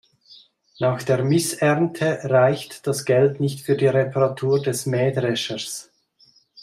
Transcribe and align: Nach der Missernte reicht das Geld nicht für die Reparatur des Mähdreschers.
Nach 0.79 1.03
der 1.03 1.23
Missernte 1.23 2.21
reicht 2.23 2.87
das 2.87 3.05
Geld 3.05 3.39
nicht 3.39 3.61
für 3.61 3.75
die 3.77 3.85
Reparatur 3.85 4.59
des 4.59 4.87
Mähdreschers. 4.87 5.91